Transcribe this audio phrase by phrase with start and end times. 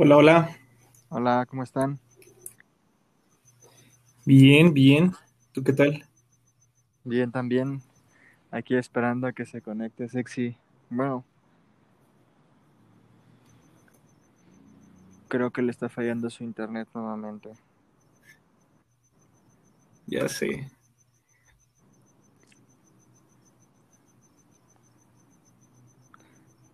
[0.00, 0.56] Hola, hola.
[1.08, 1.98] Hola, ¿cómo están?
[4.24, 5.10] Bien, bien.
[5.50, 6.04] ¿Tú qué tal?
[7.02, 7.82] Bien, también.
[8.52, 10.56] Aquí esperando a que se conecte Sexy.
[10.88, 11.24] Bueno,
[15.26, 17.50] creo que le está fallando su internet nuevamente.
[20.06, 20.70] Ya sé.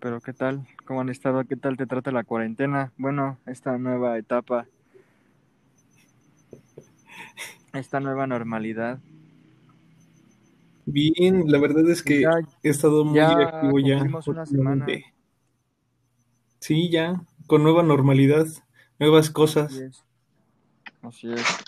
[0.04, 0.66] Pero ¿qué tal?
[0.84, 1.42] ¿Cómo han estado?
[1.46, 2.92] ¿Qué tal te trata la cuarentena?
[2.98, 4.66] Bueno, esta nueva etapa.
[7.72, 8.98] Esta nueva normalidad.
[10.84, 12.32] Bien, la verdad es que Ya,
[12.62, 14.86] he estado muy ya activo ya una semana.
[16.58, 18.44] Sí, ya, con nueva normalidad,
[18.98, 19.72] nuevas cosas.
[19.72, 20.05] Así es.
[21.00, 21.64] Así es.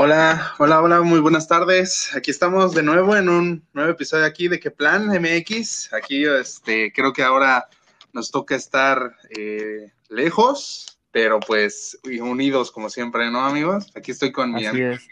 [0.00, 2.14] Hola, hola, hola, muy buenas tardes.
[2.14, 5.92] Aquí estamos de nuevo en un nuevo episodio aquí de ¿Qué Plan MX?
[5.92, 7.68] Aquí, este, creo que ahora
[8.12, 13.90] nos toca estar eh, lejos, pero pues unidos como siempre, ¿no, amigos?
[13.96, 15.08] Aquí estoy con mi amigo es.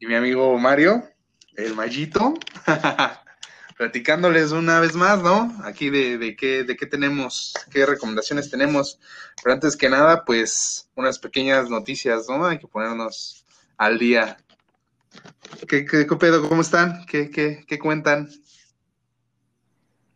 [0.00, 1.04] y mi amigo Mario,
[1.54, 2.34] el Mallito,
[3.78, 5.56] platicándoles una vez más, ¿no?
[5.62, 8.98] Aquí de, de qué, de qué tenemos, qué recomendaciones tenemos.
[9.40, 12.44] Pero antes que nada, pues unas pequeñas noticias, ¿no?
[12.44, 13.41] Hay que ponernos
[13.82, 14.36] al día.
[15.68, 16.48] ¿Qué, qué, qué pedo?
[16.48, 17.04] ¿Cómo están?
[17.06, 18.28] ¿Qué, qué, qué cuentan?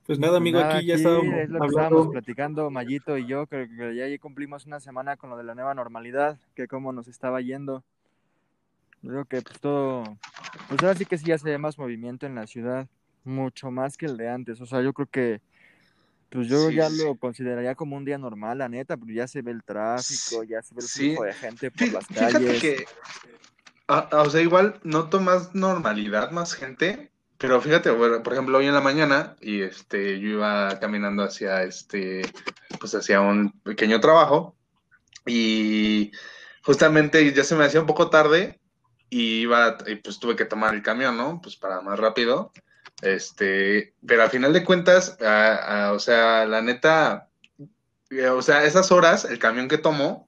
[0.06, 3.46] Pues nada, amigo, Nada, aquí ya estábamos es lo que estábamos platicando, Mayito y yo,
[3.48, 7.08] que, que ya cumplimos una semana con lo de la nueva normalidad, que cómo nos
[7.08, 7.82] estaba yendo.
[9.02, 10.04] Creo que pues todo,
[10.68, 12.86] pues ahora sí que sí ya se ve más movimiento en la ciudad,
[13.24, 14.60] mucho más que el de antes.
[14.60, 15.40] O sea, yo creo que
[16.28, 19.26] pues yo Sí, ya sí, lo consideraría como un día normal, la neta, pero ya
[19.26, 21.08] se ve el tráfico, ya se ve el sí.
[21.10, 22.60] flujo de gente por Fí- las Fíjate calles.
[22.60, 22.84] que,
[23.88, 28.66] ah, ah, o sea, igual noto más normalidad, más gente, pero fíjate, por ejemplo, hoy
[28.66, 32.22] en la mañana, y este, yo iba caminando hacia este,
[32.80, 34.56] pues hacia un pequeño trabajo,
[35.26, 36.12] y
[36.62, 38.60] justamente ya se me hacía un poco tarde,
[39.10, 41.40] y iba, y pues tuve que tomar el camión, ¿no?
[41.42, 42.52] Pues para más rápido.
[43.02, 47.28] Este, pero al final de cuentas, ah, o sea, la neta,
[48.10, 50.26] eh, o sea, esas horas, el camión que tomo,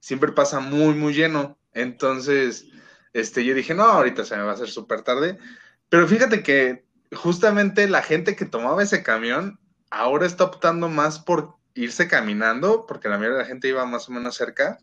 [0.00, 1.58] siempre pasa muy, muy lleno.
[1.74, 2.66] Entonces,
[3.16, 5.38] este, yo dije, no, ahorita se me va a hacer súper tarde.
[5.88, 9.58] Pero fíjate que justamente la gente que tomaba ese camión
[9.90, 14.10] ahora está optando más por irse caminando, porque la mayoría de la gente iba más
[14.10, 14.78] o menos cerca,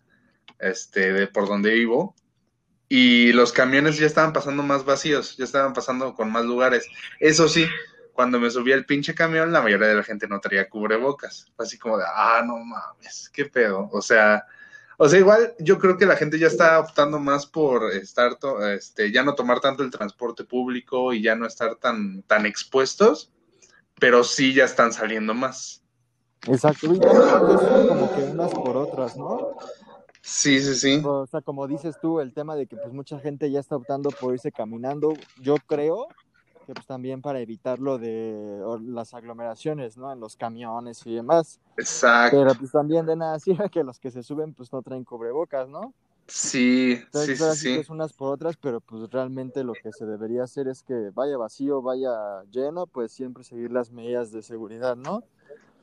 [0.57, 2.15] este, de por donde vivo.
[2.89, 6.87] Y los camiones ya estaban pasando más vacíos, ya estaban pasando con más lugares.
[7.19, 7.67] Eso sí,
[8.13, 11.51] cuando me subí al pinche camión, la mayoría de la gente no traía cubrebocas.
[11.59, 13.89] Así como de, ah, no mames, qué pedo.
[13.91, 14.43] O sea,
[14.97, 18.37] o sea, igual yo creo que la gente ya está optando más por estar,
[18.75, 23.31] este, ya no tomar tanto el transporte público y ya no estar tan, tan expuestos,
[23.99, 25.83] pero sí ya están saliendo más.
[26.47, 29.55] Exacto, y es como que unas por otras, ¿no?
[30.21, 31.01] Sí, sí, sí.
[31.03, 34.09] O sea, como dices tú, el tema de que pues mucha gente ya está optando
[34.09, 36.07] por irse caminando, yo creo
[36.63, 40.11] que pues también para evitar lo de las aglomeraciones, ¿no?
[40.11, 41.59] En los camiones y demás.
[41.77, 42.37] Exacto.
[42.37, 45.69] Pero pues también de nada sirve que los que se suben pues no traen cubrebocas,
[45.69, 45.93] ¿no?
[46.27, 47.73] Sí, sí, Entonces sí, ahora sí sí.
[47.73, 51.37] es unas por otras, pero pues realmente lo que se debería hacer es que vaya
[51.37, 55.23] vacío, vaya lleno, pues siempre seguir las medidas de seguridad, ¿no?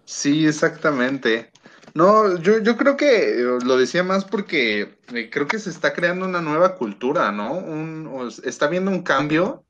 [0.07, 1.51] Sí, exactamente.
[1.95, 6.25] No, yo, yo creo que lo decía más porque eh, creo que se está creando
[6.25, 7.53] una nueva cultura, ¿no?
[7.53, 9.65] Un, está habiendo un cambio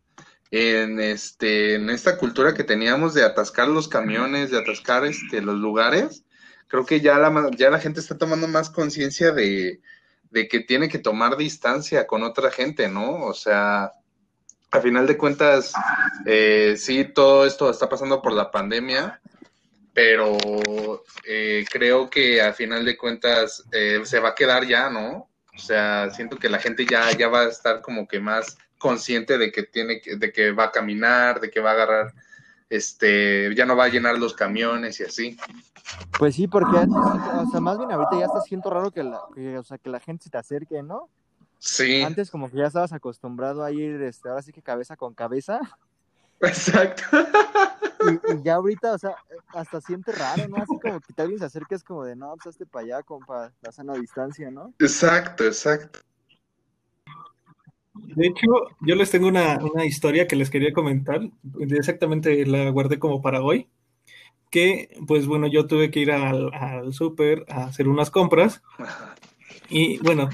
[0.50, 5.56] en este, en esta cultura que teníamos de atascar los camiones, de atascar este, los
[5.56, 6.24] lugares.
[6.68, 9.80] Creo que ya la, ya la gente está tomando más conciencia de,
[10.30, 13.24] de que tiene que tomar distancia con otra gente, ¿no?
[13.24, 13.92] O sea,
[14.70, 15.72] a final de cuentas,
[16.26, 19.20] eh, sí, todo esto está pasando por la pandemia
[19.92, 20.38] pero
[21.24, 25.28] eh, creo que al final de cuentas eh, se va a quedar ya, ¿no?
[25.54, 29.38] O sea, siento que la gente ya, ya va a estar como que más consciente
[29.38, 32.14] de que tiene que, de que va a caminar, de que va a agarrar,
[32.68, 35.36] este, ya no va a llenar los camiones y así.
[36.18, 39.20] Pues sí, porque antes, o sea, más bien ahorita ya está siento raro que la,
[39.34, 41.08] que, o sea, que la gente se te acerque, ¿no?
[41.58, 45.12] Sí, Antes como que ya estabas acostumbrado a ir, este, ahora sí que cabeza con
[45.12, 45.60] cabeza,
[46.40, 47.02] exacto.
[48.08, 49.14] y, y ya ahorita, o sea,
[49.48, 50.56] hasta siente raro, ¿no?
[50.56, 53.52] Así como que alguien se acerca es como de, no, pues hazte para allá, compa,
[53.60, 54.72] la sana distancia, ¿no?
[54.78, 56.00] Exacto, exacto.
[58.16, 58.46] De hecho,
[58.80, 61.20] yo les tengo una, una historia que les quería comentar.
[61.60, 63.68] Exactamente la guardé como para hoy.
[64.50, 68.62] Que, pues bueno, yo tuve que ir al, al súper a hacer unas compras.
[69.68, 70.28] Y bueno,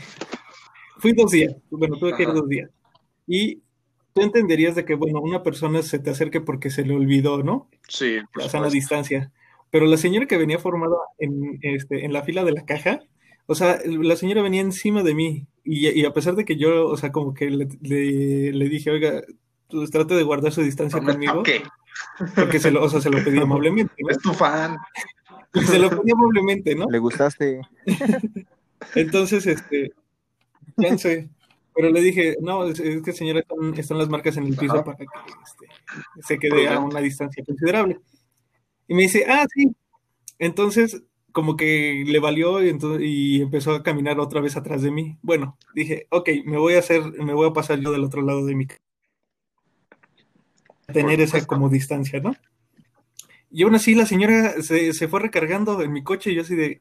[0.99, 1.55] fui dos días.
[1.71, 2.71] Bueno, tuve que ir dos días.
[3.27, 3.63] Y
[4.15, 7.69] tú entenderías de que, bueno, una persona se te acerque porque se le olvidó, ¿no?
[7.89, 8.75] Sí, por La sana supuesto.
[8.75, 9.33] distancia.
[9.71, 13.01] pero la señora que venía formada en, este, en la fila de la caja,
[13.47, 16.97] o sea, la señora venía encima de mí y, a pesar de que yo, o
[16.97, 19.23] sea, como que le, le, dije, oiga,
[19.69, 21.43] pues trate de guardar su distancia conmigo.
[21.43, 21.63] ¿Qué?
[22.35, 23.95] Porque se lo, o sea, se lo pedí amablemente.
[24.09, 24.77] Es tu fan.
[25.53, 26.87] Se lo pedí amablemente, ¿no?
[26.89, 27.61] Le gustaste.
[28.95, 29.93] Entonces, este,
[30.99, 31.29] sé,
[31.75, 33.43] pero le dije, no, es, que señora,
[33.75, 35.67] están, las marcas en el piso para que este,
[36.23, 37.99] se quede a una distancia considerable.
[38.89, 39.75] Y me dice, ah, sí.
[40.39, 41.03] Entonces,
[41.37, 45.19] como que le valió y, entonces, y empezó a caminar otra vez atrás de mí.
[45.21, 48.47] Bueno, dije, ok, me voy a hacer, me voy a pasar yo del otro lado
[48.47, 48.67] de mi
[50.87, 52.35] tener esa como distancia, ¿no?
[53.51, 56.57] Y aún así la señora se, se fue recargando en mi coche y yo así
[56.57, 56.81] de,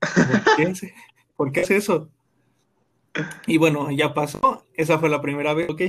[0.00, 0.94] ¿por qué hace,
[1.36, 2.08] ¿por qué hace eso?
[3.46, 5.82] Y bueno, ya pasó, esa fue la primera vez, ok.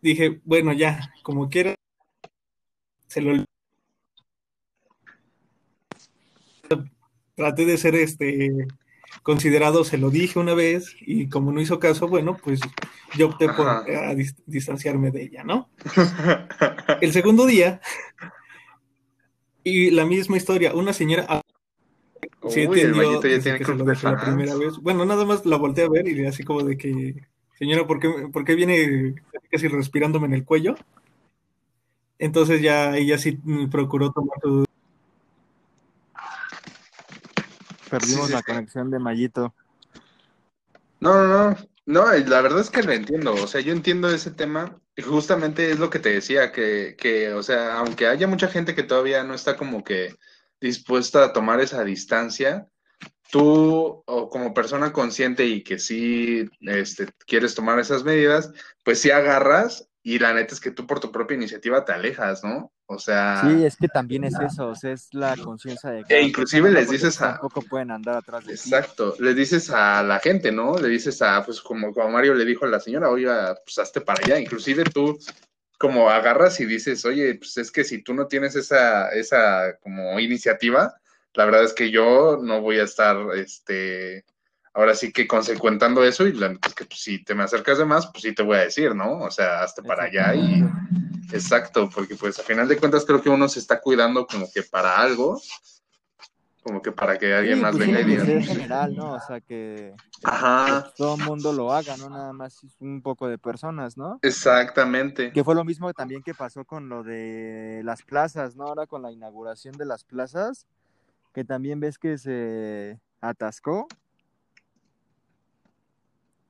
[0.00, 1.74] Dije, bueno, ya, como quiera,
[3.06, 3.44] se lo
[7.34, 8.66] traté de ser este
[9.22, 12.60] considerado, se lo dije una vez y como no hizo caso, bueno, pues
[13.16, 13.84] yo opté por
[14.46, 15.68] distanciarme de ella, ¿no?
[17.00, 17.80] El segundo día,
[19.64, 21.42] y la misma historia, una señora
[22.48, 24.78] sí entendió ya tiene que se lo dejé la primera vez.
[24.78, 27.26] Bueno, nada más la volteé a ver y así como de que,
[27.58, 29.14] señora, ¿por qué, ¿por qué viene
[29.50, 30.74] casi respirándome en el cuello?
[32.18, 33.38] Entonces ya ella sí
[33.70, 34.64] procuró tomar su...
[37.92, 39.54] Perdimos la conexión de Mayito.
[40.98, 41.56] No, no, no.
[41.84, 43.34] No, la verdad es que lo entiendo.
[43.34, 44.80] O sea, yo entiendo ese tema.
[44.96, 48.74] Y justamente es lo que te decía, que, que, o sea, aunque haya mucha gente
[48.74, 50.16] que todavía no está como que
[50.58, 52.66] dispuesta a tomar esa distancia,
[53.30, 58.50] tú o como persona consciente y que sí este, quieres tomar esas medidas,
[58.84, 62.42] pues sí agarras y la neta es que tú por tu propia iniciativa te alejas,
[62.42, 62.72] ¿no?
[62.86, 63.42] O sea...
[63.42, 66.18] Sí, es que también es eso, o sea, es la conciencia de que...
[66.18, 67.34] E inclusive les dices a...
[67.34, 70.76] Tampoco pueden andar atrás de Exacto, le dices a la gente, ¿no?
[70.76, 74.00] Le dices a, pues como, como Mario le dijo a la señora, oiga, pues hazte
[74.00, 75.18] para allá, inclusive tú
[75.78, 80.18] como agarras y dices, oye, pues es que si tú no tienes esa, esa como
[80.18, 80.94] iniciativa,
[81.34, 84.24] la verdad es que yo no voy a estar, este,
[84.74, 87.84] ahora sí que consecuentando eso y la es que pues, si te me acercas de
[87.84, 89.20] más, pues sí te voy a decir, ¿no?
[89.20, 90.64] O sea, hasta para allá y
[91.32, 94.62] exacto, porque pues a final de cuentas creo que uno se está cuidando como que
[94.62, 95.40] para algo
[96.62, 98.24] como que para que alguien más pues venga y diga.
[98.24, 99.14] En general, ¿no?
[99.14, 100.92] O sea, que Ajá.
[100.96, 104.20] todo el mundo lo haga, no nada más un poco de personas, ¿no?
[104.22, 105.32] Exactamente.
[105.32, 108.64] Que fue lo mismo también que pasó con lo de las plazas, ¿no?
[108.64, 110.66] Ahora con la inauguración de las plazas,
[111.34, 113.88] que también ves que se atascó.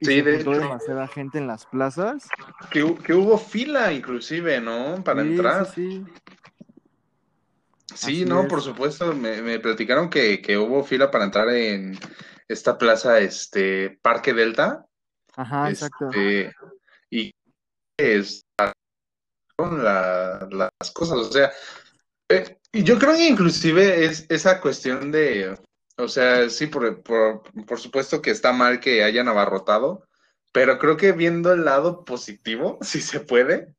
[0.02, 0.50] Sí, de hecho.
[0.50, 2.28] demasiada gente en las plazas.
[2.70, 5.02] Que, que, hubo fila, inclusive, ¿no?
[5.04, 5.66] Para entrar.
[5.66, 6.12] Sí, sí.
[7.94, 11.98] Sí, no, por supuesto, me, platicaron que, hubo fila para entrar en
[12.48, 14.86] esta plaza, este, Parque Delta.
[15.36, 16.08] Ajá, exacto.
[16.08, 16.52] Este,
[17.10, 17.32] y
[17.96, 18.44] es
[19.58, 21.52] la, las cosas, o sea,
[22.28, 25.54] eh, y yo creo que inclusive es esa cuestión de,
[26.02, 30.06] o sea, sí, por, por, por supuesto que está mal que hayan abarrotado,
[30.52, 33.74] pero creo que viendo el lado positivo, si se puede,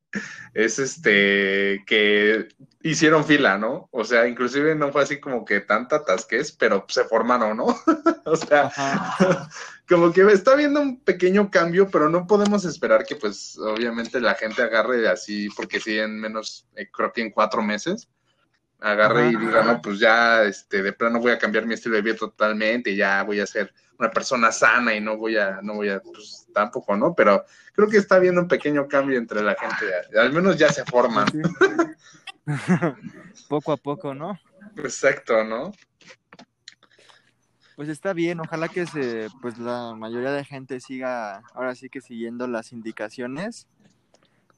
[0.54, 2.48] es este que
[2.84, 3.90] hicieron fila, ¿no?
[3.92, 7.66] O sea, inclusive no fue así como que tanta tasques, pero se formaron, ¿no?
[8.26, 8.72] o sea,
[9.90, 14.36] como que está viendo un pequeño cambio, pero no podemos esperar que pues obviamente la
[14.36, 18.08] gente agarre así, porque si en menos, eh, creo que en cuatro meses,
[18.84, 22.02] agarre y diga, no, pues ya, este, de plano voy a cambiar mi estilo de
[22.02, 25.90] vida totalmente, ya voy a ser una persona sana y no voy a, no voy
[25.90, 27.16] a, pues tampoco, ¿no?
[27.16, 29.86] Pero creo que está habiendo un pequeño cambio entre la gente,
[30.20, 31.28] al menos ya se forman.
[33.48, 34.38] poco a poco, ¿no?
[34.76, 35.72] Exacto, ¿no?
[37.78, 42.02] Pues está bien, ojalá que se, pues la mayoría de gente siga, ahora sí que
[42.02, 43.68] siguiendo las indicaciones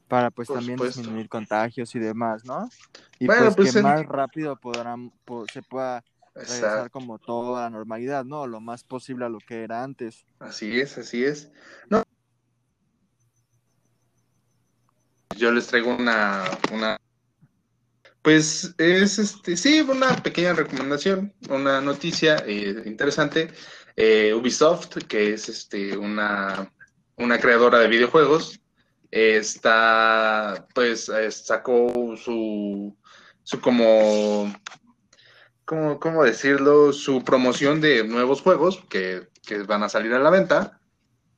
[0.08, 2.68] para pues también disminuir contagios y demás, ¿no?
[3.18, 5.12] Y pues, pues, que más rápido podrán,
[5.52, 8.46] se pueda regresar como todo a la normalidad, ¿no?
[8.46, 10.26] Lo más posible a lo que era antes.
[10.38, 11.50] Así es, así es.
[11.88, 12.02] No.
[15.36, 16.98] Yo les traigo una, una
[18.26, 23.52] pues es este, sí, una pequeña recomendación, una noticia eh, interesante.
[23.94, 26.72] Eh, Ubisoft, que es este una,
[27.16, 28.60] una creadora de videojuegos,
[29.16, 32.94] está, pues, eh, sacó su,
[33.42, 34.52] su como,
[35.64, 36.92] ¿cómo, ¿cómo, decirlo?
[36.92, 40.80] Su promoción de nuevos juegos que, que van a salir a la venta.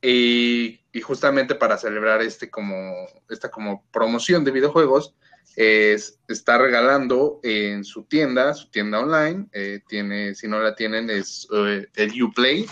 [0.02, 5.14] Y, y, justamente para celebrar este como, esta como promoción de videojuegos,
[5.56, 11.10] es, está regalando en su tienda, su tienda online, eh, tiene, si no la tienen,
[11.10, 12.66] es eh, el Uplay,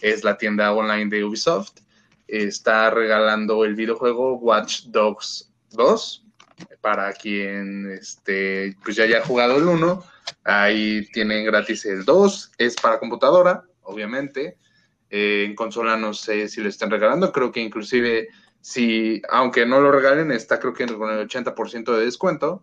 [0.00, 1.80] es la tienda online de Ubisoft,
[2.42, 6.24] está regalando el videojuego Watch Dogs 2
[6.80, 10.04] para quien este, pues ya haya jugado el 1,
[10.44, 14.56] ahí tienen gratis el 2, es para computadora, obviamente,
[15.10, 18.28] eh, en consola no sé si lo están regalando, creo que inclusive
[18.60, 22.62] si, aunque no lo regalen, está creo que con el 80% de descuento.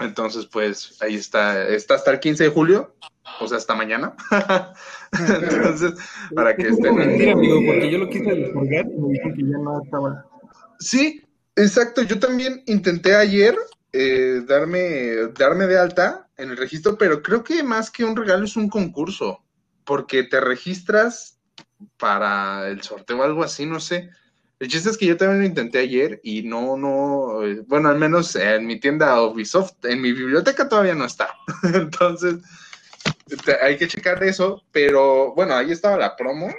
[0.00, 2.94] Entonces, pues ahí está, está hasta el 15 de julio,
[3.40, 4.14] o sea, hasta mañana.
[5.12, 5.94] Entonces,
[6.34, 6.96] para que estén.
[6.96, 10.26] Mentira, amigo, porque yo lo quise descargar y me dijeron que ya no estaba.
[10.78, 11.22] Sí,
[11.56, 12.02] exacto.
[12.02, 13.56] Yo también intenté ayer
[13.92, 18.44] eh, darme, darme de alta en el registro, pero creo que más que un regalo
[18.44, 19.44] es un concurso,
[19.84, 21.38] porque te registras
[21.98, 24.10] para el sorteo o algo así, no sé.
[24.58, 27.98] El chiste es que yo también lo intenté ayer y no, no, eh, bueno, al
[27.98, 31.34] menos en mi tienda Ubisoft, en mi biblioteca todavía no está.
[31.74, 32.36] Entonces,
[33.60, 36.54] hay que checar eso, pero bueno, ahí estaba la promo.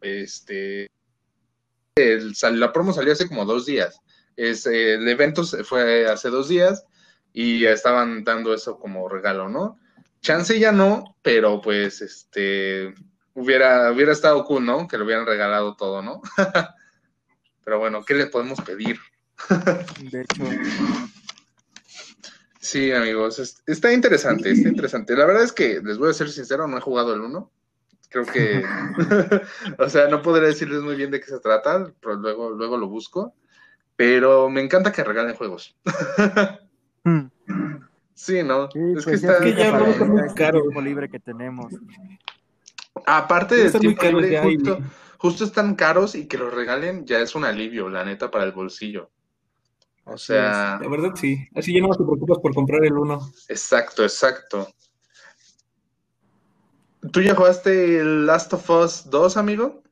[0.00, 0.90] Este,
[1.96, 4.00] la promo salió hace como dos días.
[4.36, 6.84] Es, el evento fue hace dos días
[7.32, 9.78] y estaban dando eso como regalo, ¿no?
[10.20, 12.94] Chance ya no, pero pues este
[13.34, 14.88] hubiera, hubiera estado cool, ¿no?
[14.88, 16.20] Que le hubieran regalado todo, ¿no?
[17.64, 18.98] Pero bueno, ¿qué le podemos pedir?
[20.10, 20.44] De hecho.
[22.68, 25.16] Sí, amigos, está interesante, está interesante.
[25.16, 27.50] La verdad es que, les voy a ser sincero, no he jugado el 1.
[28.10, 28.62] Creo que,
[29.78, 32.86] o sea, no podré decirles muy bien de qué se trata, pero luego, luego lo
[32.86, 33.32] busco.
[33.96, 35.76] Pero me encanta que regalen juegos.
[37.04, 37.28] Hmm.
[38.12, 38.64] sí, ¿no?
[38.66, 39.38] es que pues está...
[39.38, 40.60] Es que ya no muy caro.
[40.60, 41.72] tiempo libre que tenemos.
[43.06, 44.78] Aparte de tiempo libre, justo
[45.16, 48.52] justo están caros y que los regalen ya es un alivio, la neta, para el
[48.52, 49.10] bolsillo.
[50.08, 50.78] O sea.
[50.80, 51.46] La verdad, sí.
[51.54, 53.30] Así ya no te preocupas por comprar el uno.
[53.48, 54.68] Exacto, exacto.
[57.12, 59.82] ¿Tú ya jugaste el Last of Us 2, amigo?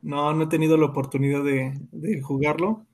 [0.00, 2.86] No, no he tenido la oportunidad de, jugarlo.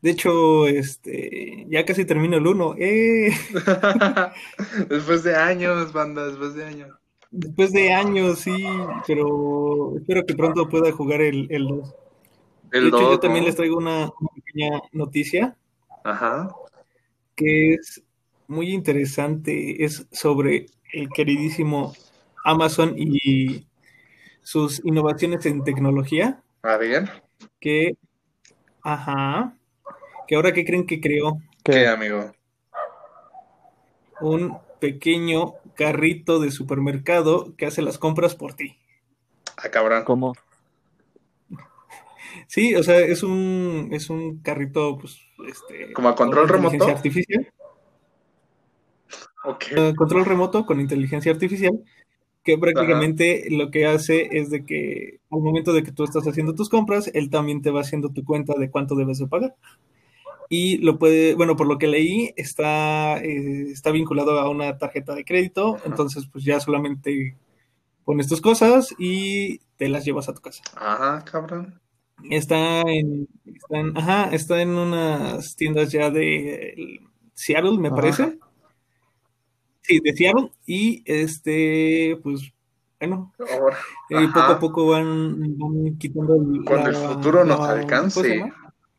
[0.00, 2.76] De hecho, este, ya casi termino el 1.
[2.78, 3.32] ¡Eh!
[4.88, 6.90] después de años, banda, después de años.
[7.30, 8.64] Después de años, sí,
[9.06, 11.94] pero espero que pronto pueda jugar el 2.
[12.74, 15.56] El de hecho, yo también les traigo una, pequeña noticia.
[16.02, 16.52] Ajá.
[17.36, 18.02] Que es
[18.48, 19.84] muy interesante.
[19.84, 21.94] Es sobre el queridísimo
[22.44, 23.68] Amazon y
[24.42, 26.42] sus innovaciones en tecnología.
[26.62, 27.22] A ver.
[27.60, 27.96] Que,
[28.82, 29.54] ajá.
[30.26, 31.40] Que ahora, ¿qué creen que creó?
[31.62, 32.32] ¿Qué, amigo?
[34.20, 38.76] Un pequeño carrito de supermercado que hace las compras por ti.
[39.56, 40.02] Ah, cabrón.
[40.02, 40.34] ¿Cómo?
[42.46, 45.92] Sí, o sea, es un, es un carrito, pues, este...
[45.92, 46.86] ¿Como a control remoto?
[46.86, 47.52] artificial.
[49.44, 49.64] Ok.
[49.96, 51.84] control remoto con inteligencia artificial,
[52.42, 56.54] que prácticamente lo que hace es de que al momento de que tú estás haciendo
[56.54, 59.54] tus compras, él también te va haciendo tu cuenta de cuánto debes de pagar
[60.48, 65.14] y lo puede, bueno, por lo que leí, está, eh, está vinculado a una tarjeta
[65.14, 67.36] de crédito, entonces pues ya solamente
[68.04, 70.62] pones tus cosas y te las llevas a tu casa.
[70.76, 71.80] Ajá, cabrón.
[72.30, 77.00] Está en, está en ajá, está en unas tiendas ya de
[77.34, 78.38] Seattle, me parece.
[79.82, 82.52] Sí, de Seattle, y este, pues,
[82.98, 83.32] bueno,
[84.08, 88.50] eh, poco a poco van, quitando el, Cuando el futuro nos alcance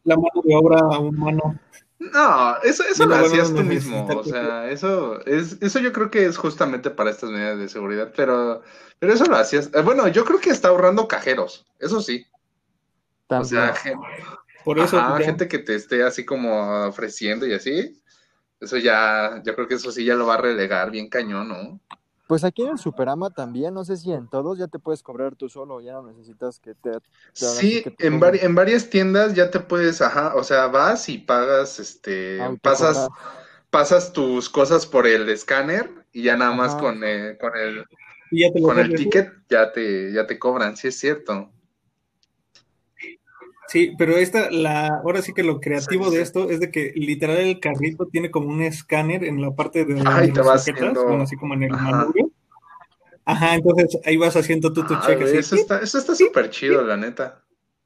[0.03, 1.59] la mano de obra humana.
[1.97, 6.25] No, eso, eso lo hacías tú mismo, o sea, eso, es, eso yo creo que
[6.25, 8.61] es justamente para estas medidas de seguridad, pero,
[8.99, 12.27] pero eso lo hacías, eh, bueno, yo creo que está ahorrando cajeros, eso sí.
[13.29, 14.05] O sea, gente,
[14.63, 18.01] por eso gente que te esté así como ofreciendo y así,
[18.59, 21.79] eso ya, yo creo que eso sí ya lo va a relegar bien cañón, ¿no?
[22.27, 25.35] Pues aquí en el Superama también, no sé si en todos ya te puedes cobrar
[25.35, 26.89] tú solo, ya no necesitas que te...
[27.33, 32.39] sí, en, en varias tiendas ya te puedes, ajá, o sea, vas y pagas, este,
[32.63, 33.09] pasas,
[33.69, 37.85] pasas tus cosas por el escáner y ya nada más con, eh, con el,
[38.63, 41.51] con el ticket ya te, ya te cobran, sí es cierto.
[43.67, 47.37] Sí, pero esta, la, ahora sí que lo creativo de esto es de que literal
[47.37, 51.17] el carrito tiene como un escáner en la parte de, Ay, te vas haciendo...
[51.17, 52.31] así como en el manubrio.
[53.25, 55.23] Ajá, entonces ahí vas haciendo tú tu ah, cheque.
[55.37, 57.43] Eso, está, eso está súper chido, la neta.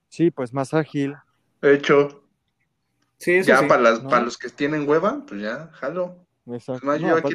[0.09, 1.15] Sí, pues más ágil.
[1.61, 2.23] Hecho.
[3.17, 6.25] Sí, eso ya para, las, para los que tienen hueva, pues ya, jalo.
[6.45, 6.85] Exacto.
[6.85, 7.33] Más, yo el pues,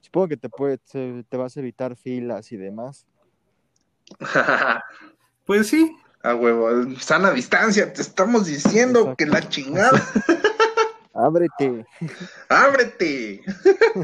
[0.00, 3.06] supongo que te, puede, te, te vas a evitar filas y demás.
[5.46, 10.00] pues sí, a huevo, sana distancia, te estamos diciendo que la chingada.
[11.14, 11.84] Ábrete.
[12.48, 13.42] ¡Ábrete!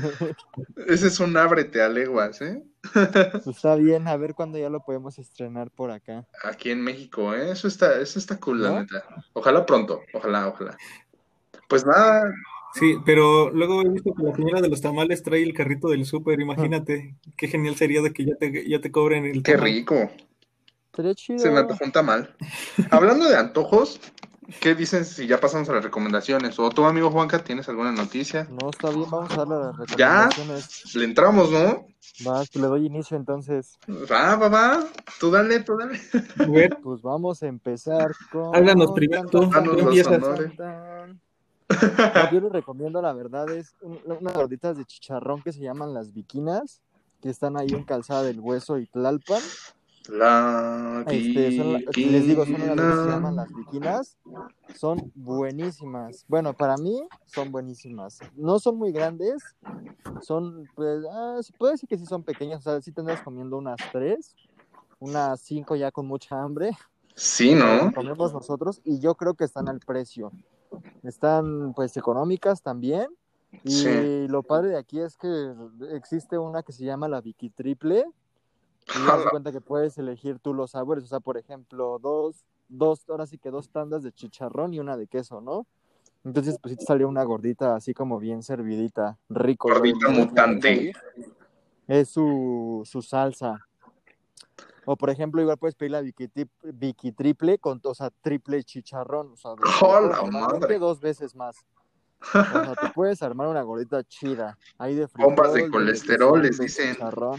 [0.89, 2.63] Ese es un ábrete a leguas, ¿eh?
[3.33, 6.27] Pues está bien, a ver cuándo ya lo podemos estrenar por acá.
[6.45, 7.53] Aquí en México, ¿eh?
[7.53, 9.05] Eso está, eso está cool, la neta.
[9.33, 10.77] Ojalá pronto, ojalá, ojalá.
[11.67, 12.31] Pues nada,
[12.75, 16.05] Sí, pero luego he visto que la señora de los tamales trae el carrito del
[16.05, 19.65] súper, imagínate, qué genial sería de que ya te, ya te cobren el qué tamal.
[19.65, 20.11] rico.
[21.15, 21.39] Chido.
[21.39, 22.35] Se me antojó un tamal.
[22.91, 24.01] Hablando de antojos,
[24.61, 26.59] ¿qué dicen si ya pasamos a las recomendaciones?
[26.59, 28.47] O tu amigo Juanca, ¿tienes alguna noticia?
[28.51, 30.29] No, está bien, vamos a dar las Ya.
[30.29, 30.95] recomendaciones.
[30.95, 31.87] Le entramos, ¿no?
[32.25, 33.79] Vas, le doy inicio entonces.
[34.11, 34.85] Va, va, va.
[35.21, 36.01] Tú dale, tú dale.
[36.83, 38.57] Pues vamos a empezar con.
[38.57, 41.21] Háblanos primero tú, tú tan.
[41.69, 45.93] No, yo les recomiendo, la verdad, es un- unas gorditas de chicharrón que se llaman
[45.95, 46.81] las viquinas,
[47.21, 49.43] que están ahí en Calzada del Hueso y Tlalpan.
[50.09, 54.17] La Este, son la- les digo, son unas que se llaman las viquinas.
[54.75, 56.25] Son buenísimas.
[56.29, 58.19] Bueno, para mí son buenísimas.
[58.35, 59.43] No son muy grandes.
[60.23, 62.61] Son, pues, ah, puede decir que sí son pequeñas.
[62.67, 64.35] O sea, sí tendrás comiendo unas tres,
[64.99, 66.71] unas cinco ya con mucha hambre.
[67.15, 67.93] Sí, ¿no?
[67.93, 70.31] comemos nosotros y yo creo que están al precio.
[71.03, 73.09] Están pues económicas también.
[73.65, 74.29] Y Sí.
[74.29, 75.53] lo padre de aquí es que
[75.93, 78.05] existe una que se llama la Vicky Triple.
[78.95, 79.31] Y de Jala.
[79.31, 81.05] cuenta que puedes elegir tú los sabores.
[81.05, 84.97] O sea, por ejemplo, dos, dos, ahora sí que dos tandas de chicharrón y una
[84.97, 85.67] de queso, ¿no?
[86.25, 89.69] Entonces, pues sí te salió una gordita así como bien servidita, rico.
[89.69, 90.93] Gordita mutante.
[91.87, 93.65] Es su, su salsa.
[94.85, 98.63] O por ejemplo, igual puedes pedir la Vicky, Trip- Vicky triple con, o sea, triple
[98.65, 99.33] chicharrón.
[99.33, 99.53] O sea,
[100.79, 101.57] dos veces más.
[102.21, 104.59] O sea, te puedes armar una gordita chida.
[104.79, 106.95] Ahí de Bombas de de colesterol, les queso, de dicen.
[106.95, 107.39] chicharrón.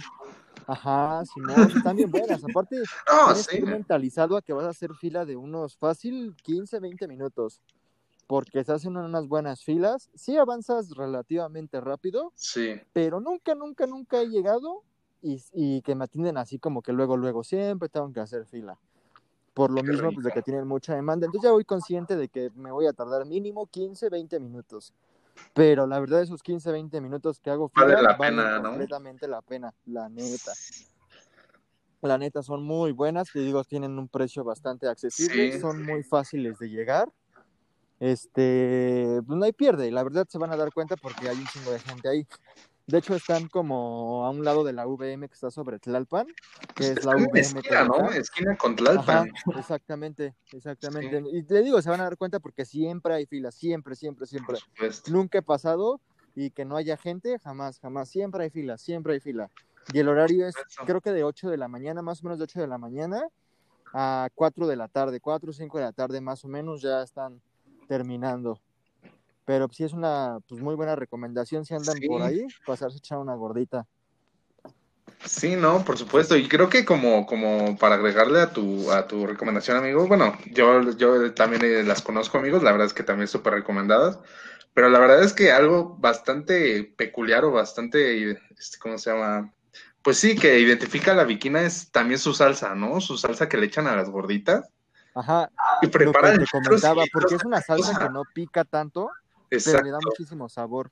[0.69, 2.43] Ajá, si no, están bien buenas.
[2.43, 2.75] Aparte,
[3.11, 3.61] No, tienes que sí.
[3.63, 7.59] ir mentalizado a que vas a hacer fila de unos fácil 15, 20 minutos.
[8.27, 10.11] Porque se hacen unas buenas filas.
[10.13, 12.79] Sí avanzas relativamente rápido, Sí.
[12.93, 14.83] pero nunca, nunca, nunca he llegado
[15.23, 18.77] y, y que me atienden así como que luego, luego, siempre tengo que hacer fila.
[19.55, 21.25] Por lo Qué mismo, pues de que tienen mucha demanda.
[21.25, 24.93] Entonces ya voy consciente de que me voy a tardar mínimo 15, 20 minutos.
[25.53, 28.69] Pero la verdad, esos 15, 20 minutos que hago Vale la valen pena, ¿no?
[28.69, 30.53] completamente la pena, la neta.
[32.01, 35.59] La neta, son muy buenas, te digo, tienen un precio bastante accesible, Sí.
[35.59, 37.11] son muy fáciles de llegar.
[37.99, 41.47] Este, pues no hay pierde, la verdad se van a dar cuenta porque hay un
[41.47, 42.25] chingo de gente ahí.
[42.89, 46.25] De hecho, están como a un lado de la VM que está sobre Tlalpan,
[46.73, 47.39] que es la VM.
[47.39, 47.87] esquina.
[48.15, 49.31] Esquina con Ajá, Tlalpan.
[49.59, 51.21] exactamente, exactamente.
[51.31, 54.57] Y le digo, se van a dar cuenta porque siempre hay filas, siempre, siempre, siempre.
[55.11, 56.01] Nunca he pasado
[56.33, 58.09] y que no haya gente, jamás, jamás.
[58.09, 59.51] Siempre hay fila, siempre hay fila.
[59.93, 60.55] Y el horario es,
[60.87, 63.21] creo que de 8 de la mañana, más o menos de 8 de la mañana
[63.93, 67.03] a 4 de la tarde, 4 o 5 de la tarde más o menos ya
[67.03, 67.39] están
[67.87, 68.59] terminando.
[69.49, 72.07] Pero sí es una pues, muy buena recomendación si andan Sí.
[72.07, 73.87] por ahí, pasarse a echar una gordita.
[75.25, 76.37] Sí, no, por supuesto.
[76.37, 80.91] Y creo que como, como para agregarle a tu, a tu recomendación, amigo, bueno, yo,
[80.91, 84.19] yo también eh, las conozco, amigos, la verdad es que también súper recomendadas,
[84.75, 89.51] pero la verdad es que algo bastante peculiar o bastante, este, ¿cómo se llama?
[90.03, 93.01] Pues sí, que identifica a la viquina es también su salsa, ¿no?
[93.01, 94.69] Su salsa que le echan a las gorditas
[95.15, 95.49] Ajá,
[95.81, 98.21] y lo preparan que te litros y comentaba, litros porque es una salsa que no
[98.31, 99.09] pica tanto,
[99.49, 100.07] pero le da Exacto.
[100.09, 100.91] muchísimo sabor.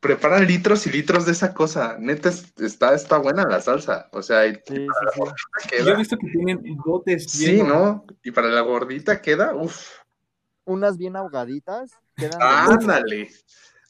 [0.00, 1.96] Preparan litros y litros de esa cosa.
[1.98, 4.08] Neta, es- está, está buena la salsa.
[4.12, 5.20] O sea, y Sí, sí, sí.
[5.20, 5.26] yo
[5.64, 5.94] he queda.
[5.96, 7.62] visto que tienen botes Sí.
[7.62, 8.04] ¿no?
[8.22, 9.98] Y para la gordita queda, uff.
[10.64, 12.66] Unas bien ahogaditas quedan Ah.
[12.70, 13.30] Ándale.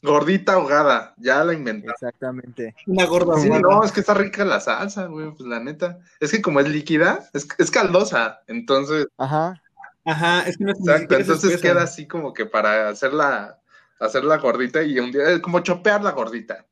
[0.01, 1.89] Gordita ahogada, ya la inventé.
[1.91, 2.73] Exactamente.
[2.87, 3.61] Una gorda Sí, ahumada.
[3.61, 5.99] no, es que está rica la salsa, güey, pues la neta.
[6.21, 9.61] Es que como es líquida, es, es caldosa, entonces, Ajá,
[10.05, 13.59] Ajá, es que no ni exacto, es entonces queda así como que para hacerla,
[13.99, 16.65] hacerla gordita y un día, es como chopear la gordita.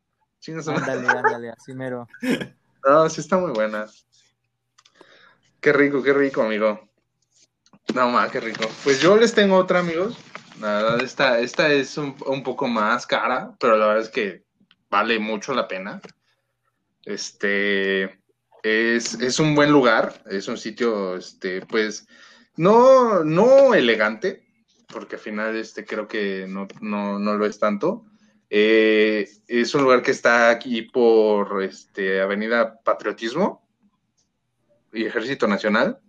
[0.48, 2.08] Ándale, ándale, así mero.
[2.86, 3.86] No, sí está muy buena.
[5.60, 6.88] Qué rico, qué rico, amigo.
[7.94, 8.66] No, ma, qué rico.
[8.86, 10.18] Pues yo les tengo otra, amigos.
[10.62, 14.46] La verdad, esta, esta es un, un poco más cara, pero la verdad es que
[14.90, 16.00] vale mucho la pena.
[17.04, 18.22] Este
[18.64, 22.08] es, es un buen lugar, es un sitio, este, pues,
[22.56, 24.47] no, no elegante,
[24.88, 28.06] porque al final este, creo que no, no, no lo es tanto.
[28.50, 33.68] Eh, es un lugar que está aquí por este, Avenida Patriotismo
[34.94, 36.00] y Ejército Nacional.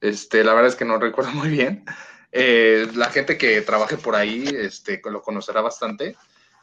[0.00, 1.84] Este, la verdad es que no recuerdo muy bien.
[2.32, 6.16] Eh, la gente que trabaje por ahí este, lo conocerá bastante.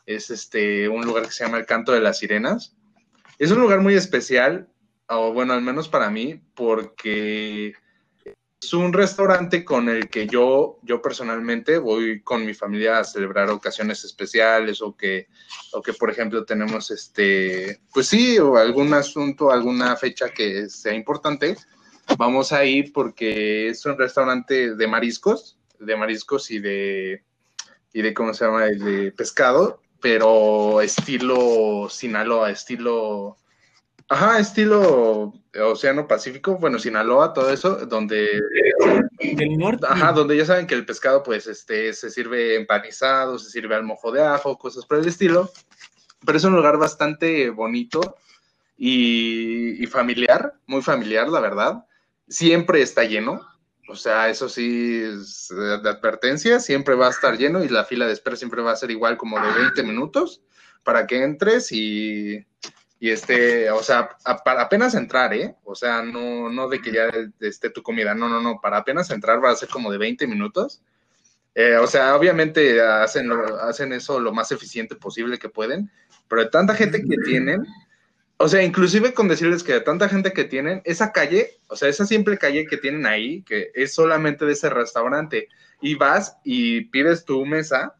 [0.05, 2.75] Es este, un lugar que se llama el Canto de las Sirenas.
[3.39, 4.69] Es un lugar muy especial,
[5.09, 7.73] o bueno, al menos para mí, porque
[8.65, 13.49] es un restaurante con el que yo, yo personalmente voy con mi familia a celebrar
[13.51, 15.27] ocasiones especiales o que,
[15.71, 20.95] o que por ejemplo tenemos este, pues sí, o algún asunto, alguna fecha que sea
[20.95, 21.55] importante,
[22.17, 27.23] vamos a ir porque es un restaurante de mariscos, de mariscos y de,
[27.93, 28.65] y de, ¿cómo se llama?
[28.65, 33.37] De pescado, pero estilo Sinaloa, estilo
[34.07, 38.39] Ajá, estilo Océano Pacífico, bueno, Sinaloa, todo eso, donde...
[39.19, 39.87] Del norte.
[39.89, 43.83] Ajá, donde ya saben que el pescado, pues, este, se sirve empanizado, se sirve al
[43.83, 45.51] mojo de ajo, cosas por el estilo.
[46.23, 48.17] Pero es un lugar bastante bonito
[48.77, 51.85] y, y familiar, muy familiar, la verdad.
[52.27, 53.41] Siempre está lleno,
[53.87, 58.07] o sea, eso sí es de advertencia, siempre va a estar lleno y la fila
[58.07, 60.41] de espera siempre va a ser igual como de 20 minutos
[60.83, 62.45] para que entres y
[62.99, 65.55] y este, o sea, para apenas entrar, ¿eh?
[65.63, 67.09] O sea, no, no de que ya
[67.41, 70.27] esté tu comida, no, no, no, para apenas entrar va a ser como de 20
[70.27, 70.81] minutos.
[71.53, 73.31] Eh, o sea, obviamente hacen,
[73.61, 75.89] hacen eso lo más eficiente posible que pueden,
[76.27, 77.65] pero de tanta gente que tienen,
[78.37, 81.87] o sea, inclusive con decirles que de tanta gente que tienen, esa calle, o sea,
[81.87, 85.47] esa simple calle que tienen ahí, que es solamente de ese restaurante,
[85.81, 87.95] y vas y pides tu mesa,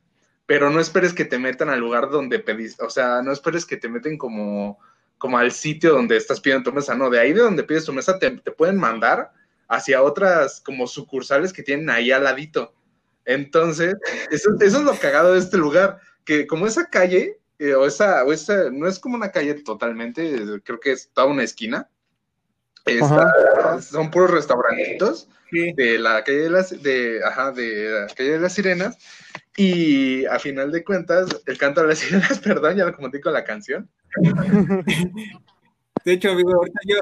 [0.45, 3.77] pero no esperes que te metan al lugar donde pedís, o sea, no esperes que
[3.77, 4.79] te meten como,
[5.17, 7.93] como al sitio donde estás pidiendo tu mesa, no, de ahí de donde pides tu
[7.93, 9.31] mesa te, pueden mandar
[9.67, 12.73] hacia otras como sucursales que tienen ahí al ladito.
[13.25, 13.95] Entonces,
[14.29, 18.31] eso, es lo cagado de este lugar, que como esa calle, eh, o, esa, o
[18.31, 21.89] esa, no es como una calle totalmente, creo que es toda una esquina,
[23.81, 28.53] son puros restaurantitos de la calle de las, de, ajá, de la calle de las
[28.53, 28.97] sirenas,
[29.57, 33.33] y a final de cuentas, el canto de las sirenas, perdón, ya lo comenté con
[33.33, 33.89] la canción.
[36.03, 36.51] De hecho, amigo,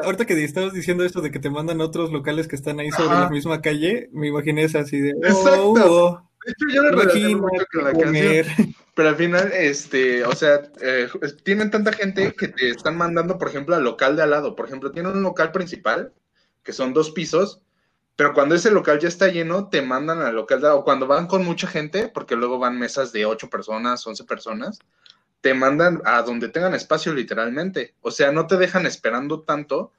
[0.02, 3.10] ahorita, que estabas diciendo eso de que te mandan otros locales que están ahí sobre
[3.10, 5.10] la misma calle, me imaginé esa así de.
[5.10, 5.74] Exacto.
[5.74, 8.76] Oh, de hecho, yo lo mucho con la canción.
[8.96, 11.10] Pero al final, este, o sea, eh,
[11.44, 14.56] tienen tanta gente que te están mandando, por ejemplo, al local de al lado.
[14.56, 16.14] Por ejemplo, tienen un local principal,
[16.64, 17.62] que son dos pisos,
[18.16, 21.44] pero cuando ese local ya está lleno, te mandan al local, o cuando van con
[21.44, 24.80] mucha gente, porque luego van mesas de ocho personas, once personas,
[25.42, 27.96] te mandan a donde tengan espacio literalmente.
[28.02, 29.92] O sea, no te dejan esperando tanto,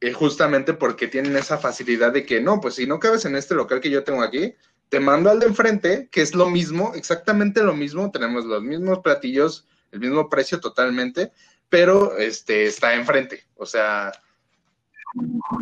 [0.00, 3.54] eh, justamente porque tienen esa facilidad de que no, pues si no cabes en este
[3.54, 4.54] local que yo tengo aquí,
[4.90, 8.98] te mando al de enfrente, que es lo mismo, exactamente lo mismo, tenemos los mismos
[8.98, 11.32] platillos, el mismo precio totalmente,
[11.68, 13.44] pero este está enfrente.
[13.56, 14.10] O sea,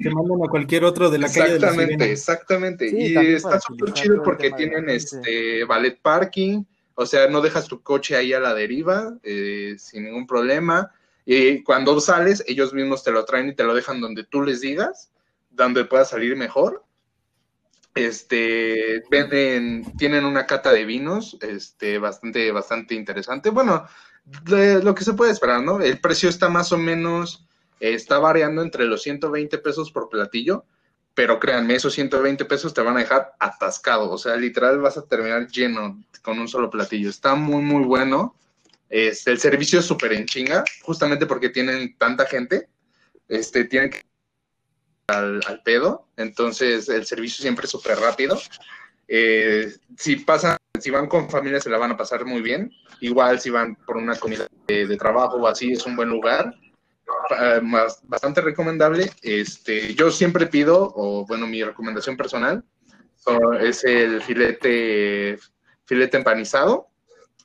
[0.03, 1.57] te mandan a cualquier otro de la calle.
[1.57, 2.91] Exactamente, exactamente.
[2.91, 6.64] y está súper chido porque tienen este ballet parking,
[6.95, 10.91] o sea, no dejas tu coche ahí a la deriva eh, sin ningún problema.
[11.27, 14.62] Y cuando sales, ellos mismos te lo traen y te lo dejan donde tú les
[14.62, 15.12] digas,
[15.51, 16.83] donde puedas salir mejor.
[17.99, 23.51] Este, venden, tienen una cata de vinos, este, bastante, bastante interesante.
[23.51, 23.89] Bueno,
[24.47, 25.81] lo que se puede esperar, ¿no?
[25.81, 27.45] El precio está más o menos
[27.81, 30.65] está variando entre los 120 pesos por platillo,
[31.15, 35.07] pero créanme, esos 120 pesos te van a dejar atascado, o sea, literal vas a
[35.07, 37.11] terminar lleno con un solo platillo.
[37.11, 38.37] Está muy, muy bueno.
[38.89, 42.69] Este, el servicio es súper en chinga, justamente porque tienen tanta gente,
[43.29, 44.08] este, tienen que
[45.09, 48.38] al, al pedo, entonces el servicio siempre es súper rápido.
[49.09, 52.71] Eh, si pasan, si van con familia se la van a pasar muy bien.
[53.01, 56.55] Igual si van por una comida de, de trabajo o así, es un buen lugar.
[57.40, 57.61] Eh,
[58.05, 59.11] bastante recomendable.
[59.23, 62.62] Este, yo siempre pido, o bueno, mi recomendación personal
[63.61, 65.38] es el filete,
[65.85, 66.88] filete empanizado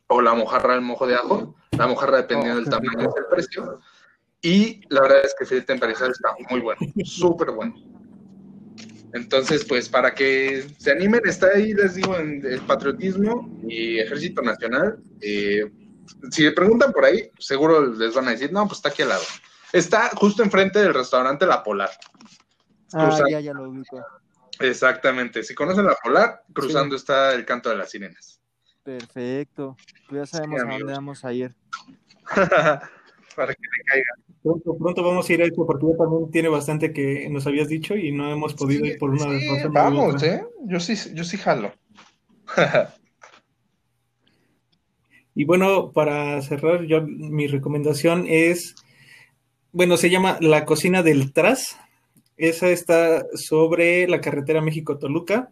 [0.08, 1.56] o la mojarra al mojo de ajo.
[1.78, 3.80] La mojarra dependiendo del tamaño del precio.
[4.44, 7.74] Y la verdad es que el filete empanizado está muy bueno, súper bueno.
[9.14, 14.42] Entonces, pues para que se animen, está ahí, les digo, en el patriotismo y ejército
[14.42, 14.98] nacional.
[15.22, 15.72] Eh,
[16.30, 19.10] si le preguntan por ahí, seguro les van a decir, no, pues está aquí al
[19.10, 19.24] lado.
[19.72, 21.92] Está justo enfrente del restaurante La Polar.
[22.92, 24.04] Ah, ya, ya lo ubico.
[24.60, 25.42] Exactamente.
[25.44, 28.42] Si conocen La Polar, cruzando está el canto de las sirenas.
[28.84, 29.78] Perfecto.
[30.10, 31.56] Pues ya sabemos a dónde vamos a ir.
[33.36, 34.23] Para que le caiga.
[34.44, 37.70] Pronto, pronto vamos a ir a eso porque ya también tiene bastante que nos habías
[37.70, 40.44] dicho y no hemos podido ir por una sí, Vamos, ¿eh?
[40.66, 41.72] Yo sí, yo sí jalo.
[45.36, 48.76] y bueno, para cerrar, yo mi recomendación es
[49.76, 51.80] bueno, se llama La Cocina del Tras.
[52.38, 55.50] Esa está sobre la carretera México-Toluca.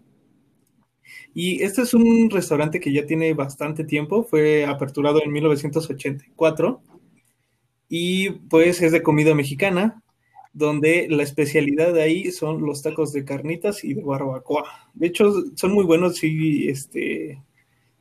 [1.34, 6.82] Y este es un restaurante que ya tiene bastante tiempo, fue aperturado en 1984
[7.94, 10.02] y pues es de comida mexicana.
[10.54, 14.66] donde la especialidad de ahí son los tacos de carnitas y de barbacoa.
[14.94, 17.42] De hecho, son muy buenos si, este,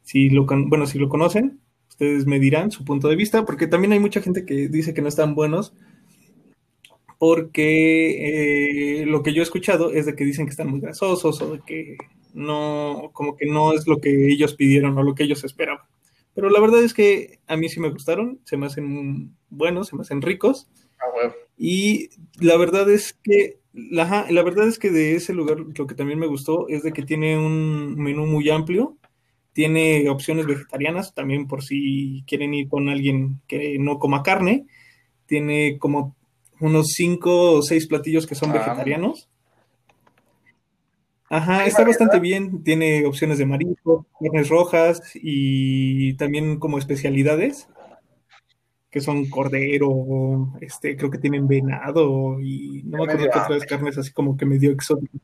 [0.03, 3.93] si lo, bueno, si lo conocen, ustedes me dirán su punto de vista, porque también
[3.93, 5.75] hay mucha gente que dice que no están buenos,
[7.19, 11.41] porque eh, lo que yo he escuchado es de que dicen que están muy grasosos
[11.43, 11.99] o de que
[12.35, 15.87] no, como que no es lo que ellos pidieron o lo que ellos esperaban.
[16.41, 19.97] Pero la verdad es que a mí sí me gustaron, se me hacen buenos, se
[19.97, 20.69] me hacen ricos.
[20.99, 22.09] Ah, y
[22.41, 26.19] la verdad es que, la, la verdad es que de ese lugar lo que también
[26.19, 28.97] me gustó es de que tiene un menú muy amplio,
[29.53, 34.65] tiene opciones vegetarianas, también por si quieren ir con alguien que no coma carne,
[35.27, 36.17] tiene como
[36.59, 38.55] unos cinco o seis platillos que son ah.
[38.55, 39.29] vegetarianos.
[41.33, 42.65] Ajá, está bastante bien.
[42.65, 47.69] Tiene opciones de marisco, carnes rojas y también como especialidades,
[48.91, 53.97] que son cordero, este, creo que tienen venado y no me acuerdo qué otras carnes
[53.97, 55.21] así como que medio exóticas.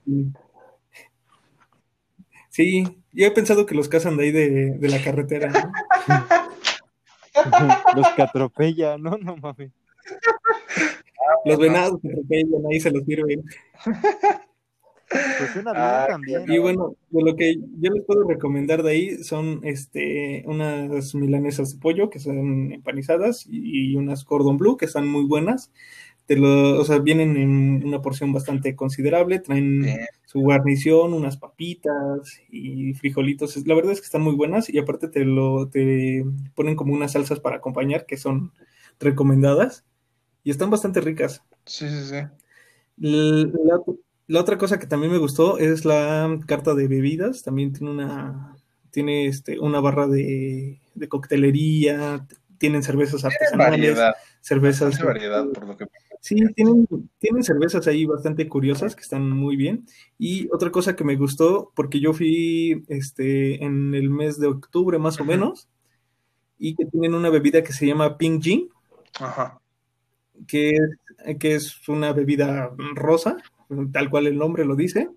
[2.51, 5.51] Sí, yo he pensado que los cazan de ahí de, de la carretera.
[7.97, 9.19] los que atropellan, ¿no?
[9.19, 9.73] No mames.
[11.45, 13.42] Los venados que atropellan, ahí se los sirven.
[15.09, 16.45] Pues una ah, también.
[16.51, 21.75] Y bueno, de lo que yo les puedo recomendar de ahí son este unas milanesas
[21.75, 25.73] de pollo que son empanizadas y, unas cordon bleu que están muy buenas.
[26.27, 29.87] Te lo, o sea, vienen en una porción bastante considerable, traen
[30.25, 33.64] su guarnición, unas papitas y frijolitos.
[33.64, 36.25] La verdad es que están muy buenas y aparte te lo te
[36.57, 38.53] ponen como unas salsas para acompañar que son
[38.99, 39.85] recomendadas
[40.42, 41.45] y están bastante ricas.
[41.64, 42.23] Sí, sí, sí.
[42.99, 43.79] La
[44.35, 47.43] otra cosa que también me gustó es la carta de bebidas.
[47.43, 48.57] También tiene una,
[48.91, 52.27] tiene este, una barra de, coctelería,
[52.59, 53.99] tienen cervezas artesanales,
[54.41, 55.03] cervezas.
[55.03, 55.87] variedad, por lo que...
[56.21, 59.87] Sí, tienen, tienen cervezas ahí bastante curiosas que están muy bien.
[60.19, 64.99] Y otra cosa que me gustó, porque yo fui este, en el mes de octubre
[64.99, 65.69] más o menos,
[66.59, 68.69] y que tienen una bebida que se llama Pink Gin,
[69.21, 69.61] Ajá.
[70.47, 70.73] Que,
[71.39, 73.39] que es una bebida rosa,
[73.92, 75.09] tal cual el nombre lo dice.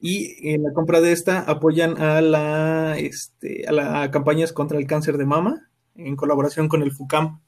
[0.00, 4.86] Y en la compra de esta apoyan a la, este, a la campañas contra el
[4.86, 7.40] cáncer de mama en colaboración con el FUCAM.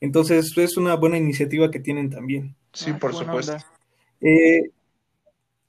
[0.00, 2.54] Entonces es una buena iniciativa que tienen también.
[2.72, 3.56] Sí, por supuesto.
[4.20, 4.70] Eh,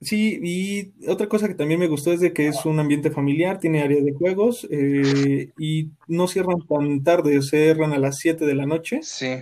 [0.02, 3.60] sí, y otra cosa que también me gustó es de que es un ambiente familiar,
[3.60, 8.56] tiene área de juegos eh, y no cierran tan tarde, cierran a las 7 de
[8.56, 9.00] la noche.
[9.02, 9.38] Sí.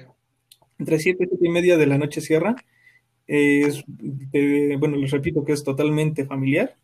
[0.78, 2.58] Entre 7 y 7 y media de la noche cierran
[3.28, 3.84] es,
[4.80, 6.76] bueno, les repito que es totalmente familiar.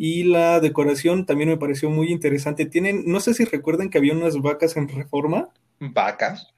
[0.00, 2.66] Y la decoración también me pareció muy interesante.
[2.66, 5.48] Tienen, no sé si recuerdan que había unas vacas en reforma.
[5.80, 6.54] ¿Vacas?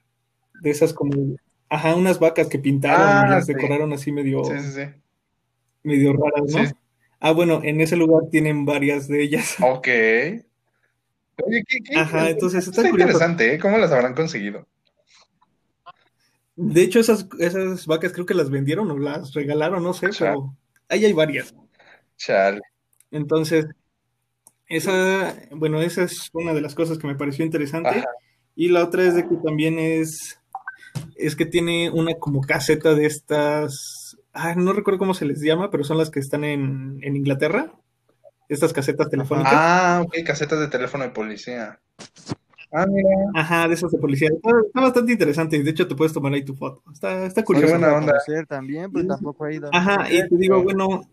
[0.61, 4.43] De esas como, ajá, unas vacas que pintaron y ah, las decoraron así medio,
[5.81, 6.81] medio raras, ¿no?
[7.19, 9.55] Ah, bueno, en ese lugar tienen varias de ellas.
[9.59, 9.87] Ok.
[11.43, 11.63] Oye,
[11.95, 13.59] Ajá, entonces está, interesante, ¿eh?
[13.59, 14.67] ¿Cómo las habrán conseguido?
[16.55, 20.55] De hecho, esas, esas vacas creo que las vendieron o las regalaron, no sé, pero
[20.89, 21.55] ahí hay varias.
[22.17, 22.61] Chale.
[23.09, 23.65] Entonces,
[24.67, 28.03] esa, bueno, esa es una de las cosas que me pareció interesante.
[28.55, 30.39] Y la otra es de que también es,
[31.15, 35.71] es que tiene una como caseta de estas, ah, no recuerdo cómo se les llama,
[35.71, 37.73] pero son las que están en, en Inglaterra,
[38.49, 39.53] estas casetas telefónicas.
[39.55, 41.79] Ah, ok, casetas de teléfono de policía.
[42.71, 43.09] Ah, mira.
[43.33, 44.29] Ajá, de esos de policía.
[44.29, 45.61] Está, bastante interesante.
[45.61, 46.81] De hecho, te puedes tomar ahí tu foto.
[46.91, 47.67] Está, está curioso.
[47.67, 48.13] Qué buena onda.
[48.47, 49.69] también, pero tampoco ha ido.
[49.73, 51.03] Ajá, y te digo, bueno,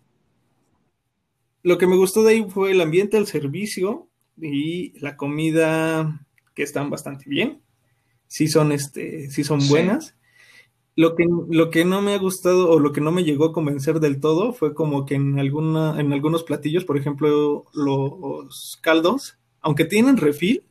[1.63, 6.63] lo que me gustó de ahí fue el ambiente, el servicio y la comida que
[6.63, 7.61] están bastante bien.
[8.29, 10.15] Sí son, este, sí son buenas.
[10.95, 13.53] Lo que, lo que no me ha gustado o lo que no me llegó a
[13.53, 19.39] convencer del todo fue como que en, alguna, en algunos platillos, por ejemplo, los caldos,
[19.61, 20.65] aunque tienen refil,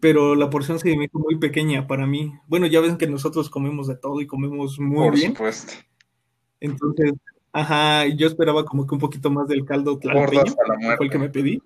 [0.00, 2.32] pero la porción se me hizo muy pequeña para mí.
[2.46, 5.34] Bueno, ya ven que nosotros comemos de todo y comemos muy bien.
[5.34, 5.72] Por supuesto.
[6.60, 7.12] Entonces,
[7.52, 10.30] ajá, yo esperaba como que un poquito más del caldo claro
[10.96, 11.62] fue el que me pedí.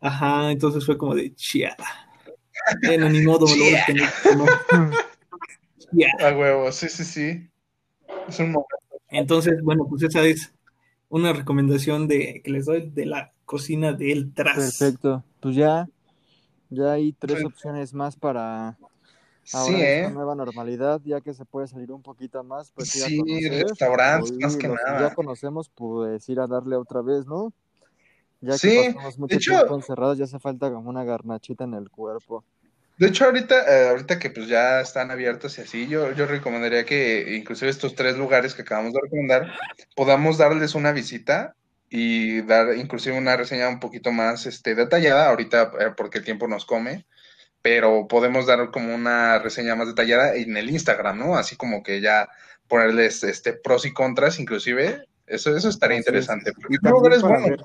[0.00, 1.76] Ajá, entonces fue como de chia.
[2.84, 3.56] Bueno, ni modo, me
[4.36, 4.46] lo
[6.26, 7.48] A huevo, sí, sí, sí.
[8.28, 8.76] Es un momento.
[9.08, 10.54] Entonces, bueno, pues esa es
[11.08, 14.56] una recomendación de que les doy de la cocina del tras.
[14.56, 15.24] Perfecto.
[15.40, 15.88] Pues ya
[16.74, 18.76] ya hay tres opciones más para
[19.52, 20.10] ahora ¿eh?
[20.10, 24.68] nueva normalidad, ya que se puede salir un poquito más, pues sí, restaurantes, más que
[24.68, 25.08] nada.
[25.08, 27.52] ya conocemos, pues ir a darle otra vez, ¿no?
[28.40, 32.44] Ya que pasamos mucho tiempo encerrados, ya hace falta como una garnachita en el cuerpo.
[32.96, 36.84] De hecho, ahorita, eh, ahorita que pues ya están abiertos y así, yo, yo recomendaría
[36.84, 39.52] que inclusive estos tres lugares que acabamos de recomendar,
[39.96, 41.56] podamos darles una visita
[41.96, 46.48] y dar inclusive una reseña un poquito más este, detallada, ahorita eh, porque el tiempo
[46.48, 47.06] nos come,
[47.62, 51.36] pero podemos dar como una reseña más detallada en el Instagram, ¿no?
[51.36, 52.28] Así como que ya
[52.66, 56.50] ponerles este pros y contras, inclusive, eso, eso estaría interesante.
[56.68, 57.60] Y también, para ver,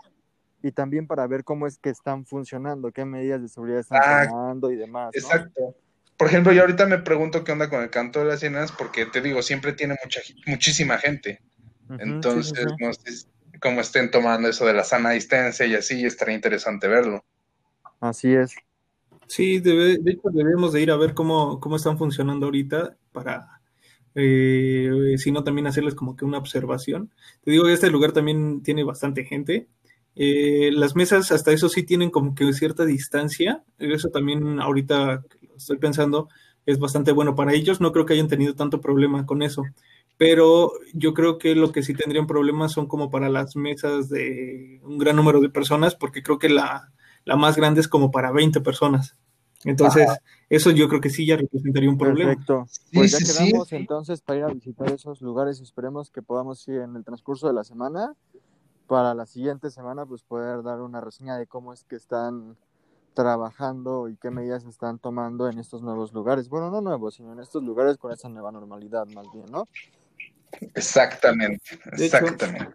[0.62, 4.28] y también para ver cómo es que están funcionando, qué medidas de seguridad están ah,
[4.30, 5.10] tomando y demás.
[5.15, 5.76] Exacto.
[6.18, 9.08] Por ejemplo, yo ahorita me pregunto qué onda con el canto de las sienas, porque
[9.08, 11.42] te digo, siempre tiene mucha, muchísima gente.
[11.98, 13.28] Entonces, no sé
[13.62, 17.24] cómo estén tomando eso de la sana distancia y así, estaría interesante verlo.
[18.00, 18.56] Así es.
[19.28, 23.62] Sí, de hecho debemos de ir a ver cómo, cómo están funcionando ahorita para,
[24.15, 27.12] eh, si no, también hacerles como que una observación.
[27.43, 29.67] Te digo, este lugar también tiene bastante gente.
[30.15, 33.63] Eh, las mesas hasta eso sí tienen como que cierta distancia.
[33.78, 35.24] Eso también ahorita
[35.56, 36.30] estoy pensando
[36.65, 37.82] es bastante bueno para ellos.
[37.82, 39.63] No creo que hayan tenido tanto problema con eso.
[40.20, 44.82] Pero yo creo que lo que sí tendrían problemas son como para las mesas de
[44.84, 46.92] un gran número de personas, porque creo que la,
[47.24, 49.16] la más grande es como para 20 personas.
[49.64, 50.10] Entonces,
[50.50, 52.32] eso yo creo que sí ya representaría un problema.
[52.32, 52.66] Perfecto.
[52.94, 55.62] Pues ya quedamos entonces para ir a visitar esos lugares.
[55.62, 58.14] Esperemos que podamos ir en el transcurso de la semana.
[58.88, 62.58] Para la siguiente semana, pues poder dar una reseña de cómo es que están
[63.14, 66.50] trabajando y qué medidas están tomando en estos nuevos lugares.
[66.50, 69.70] Bueno, no nuevos, sino en estos lugares con esa nueva normalidad, más bien, ¿no?
[70.76, 72.74] Exactamente, exactamente.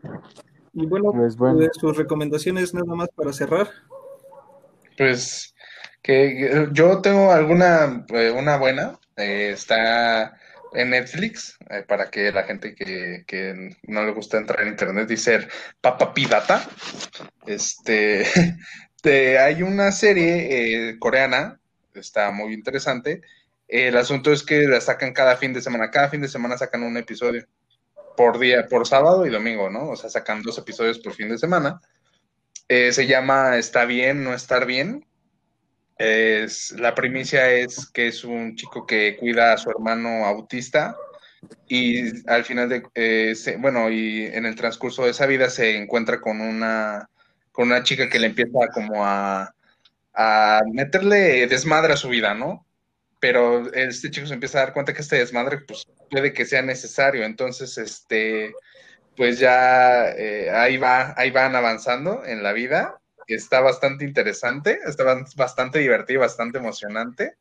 [0.72, 1.68] y bueno, pues bueno.
[1.72, 3.68] sus recomendaciones nada más para cerrar.
[4.96, 5.54] Pues
[6.04, 10.38] que yo tengo alguna, eh, una buena, eh, está
[10.74, 15.10] en Netflix, eh, para que la gente que, que, no le gusta entrar en internet
[15.10, 15.48] y ser
[15.80, 16.68] papapidata,
[17.46, 18.24] este,
[19.40, 21.58] hay una serie coreana,
[21.94, 23.22] está muy interesante,
[23.66, 26.82] el asunto es que la sacan cada fin de semana, cada fin de semana sacan
[26.82, 27.46] un episodio
[28.16, 29.90] por día, por sábado y domingo, ¿no?
[29.90, 31.80] O sea, sacan dos episodios por fin de semana.
[32.68, 35.04] se llama Está bien, no estar bien,
[35.98, 40.96] es, la primicia es que es un chico que cuida a su hermano autista
[41.68, 46.20] y al final de, eh, bueno, y en el transcurso de esa vida se encuentra
[46.20, 47.08] con una,
[47.52, 49.54] con una chica que le empieza como a,
[50.14, 52.66] a meterle desmadre a su vida, ¿no?
[53.24, 56.60] Pero este chico se empieza a dar cuenta que este desmadre, pues, puede que sea
[56.60, 58.52] necesario, entonces, este,
[59.16, 65.04] pues ya eh, ahí va, ahí van avanzando en la vida está bastante interesante, está
[65.36, 67.36] bastante divertido, bastante emocionante,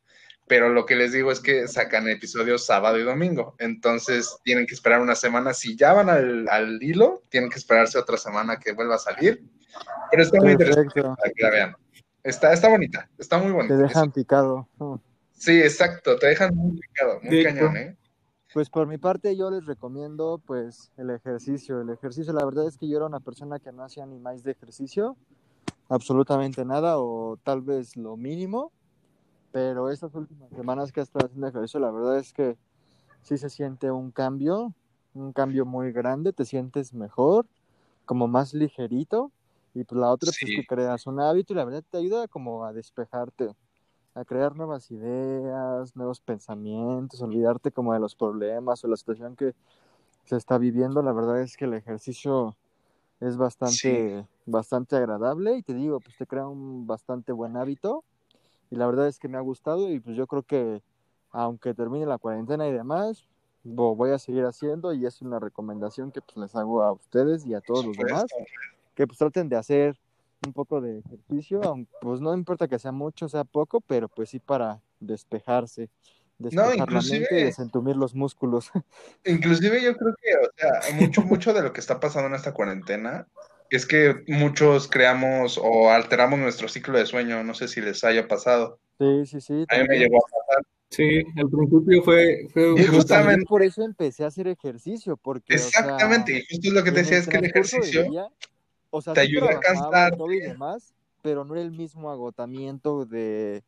[0.47, 4.75] pero lo que les digo es que sacan episodios sábado y domingo, entonces tienen que
[4.75, 8.95] esperar una semana, si ya van al, hilo, tienen que esperarse otra semana que vuelva
[8.95, 9.43] a salir,
[10.11, 11.75] pero está muy interesante para que la vean.
[12.23, 13.75] Está, está bonita, está muy bonita.
[13.75, 14.69] Te dejan picado.
[15.33, 17.97] Sí, exacto, te dejan muy picado, muy cañón, ¿eh?
[18.53, 21.81] Pues por mi parte yo les recomiendo pues el ejercicio.
[21.81, 24.43] El ejercicio, la verdad es que yo era una persona que no hacía ni más
[24.43, 25.17] de ejercicio
[25.89, 28.71] absolutamente nada o tal vez lo mínimo,
[29.51, 32.57] pero estas últimas semanas que he estado haciendo ejercicio, la verdad es que
[33.21, 34.73] sí se siente un cambio,
[35.13, 37.45] un cambio muy grande, te sientes mejor,
[38.05, 39.31] como más ligerito,
[39.73, 42.65] y pues la otra es que creas un hábito y la verdad te ayuda como
[42.65, 43.49] a despejarte,
[44.15, 49.53] a crear nuevas ideas, nuevos pensamientos, olvidarte como de los problemas o la situación que
[50.25, 52.55] se está viviendo, la verdad es que el ejercicio
[53.19, 58.03] es bastante, bastante agradable y te digo, pues te crea un bastante buen hábito
[58.69, 60.81] y la verdad es que me ha gustado y pues yo creo que
[61.31, 63.27] aunque termine la cuarentena y demás,
[63.63, 67.45] lo voy a seguir haciendo y es una recomendación que pues les hago a ustedes
[67.45, 68.25] y a todos los demás,
[68.93, 69.97] que pues traten de hacer
[70.45, 71.61] un poco de ejercicio,
[72.01, 75.89] pues no importa que sea mucho, sea poco, pero pues sí para despejarse
[76.51, 78.71] no, inclusive, y desentumir los músculos.
[79.25, 82.53] Inclusive yo creo que, o sea, mucho, mucho de lo que está pasando en esta
[82.53, 83.27] cuarentena
[83.69, 88.27] es que muchos creamos o alteramos nuestro ciclo de sueño, no sé si les haya
[88.27, 88.79] pasado.
[88.99, 89.65] Sí, sí, sí.
[89.69, 90.63] A mí me llegó a pasar.
[90.89, 92.47] Sí, al principio fue...
[92.53, 95.55] fue y justamente por eso empecé a hacer ejercicio, porque...
[95.55, 98.03] Exactamente, y justo lo que te decía es que el ejercicio
[99.01, 100.13] te ayuda a cansar.
[100.29, 103.63] Y demás, pero no era el mismo agotamiento de,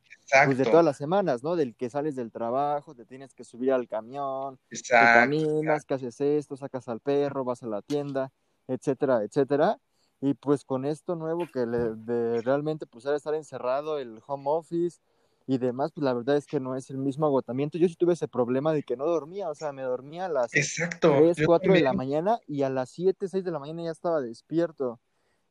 [0.46, 1.56] pues, de todas las semanas, ¿no?
[1.56, 6.20] Del que sales del trabajo, te tienes que subir al camión, te caminas, que haces
[6.20, 8.32] esto, sacas al perro, vas a la tienda,
[8.68, 9.80] etcétera, etcétera.
[10.22, 15.00] Y pues con esto nuevo que le, de realmente pues estar encerrado, el home office
[15.48, 17.78] y demás, pues la verdad es que no es el mismo agotamiento.
[17.78, 20.54] Yo sí tuve ese problema de que no dormía, o sea, me dormía a las
[20.54, 21.14] Exacto.
[21.18, 24.20] 3, 4 de la mañana y a las 7, 6 de la mañana ya estaba
[24.22, 25.00] despierto.